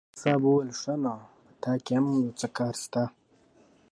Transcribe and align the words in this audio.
ملا 0.07 0.17
صاحب 0.21 0.41
وویل 0.45 0.71
ښه! 0.81 0.93
نو 1.03 1.15
په 1.45 1.51
تا 1.61 1.71
کې 1.83 1.93
هم 1.97 2.05
یو 2.23 2.37
څه 2.39 2.47
کار 2.57 2.73
شته. 2.83 3.03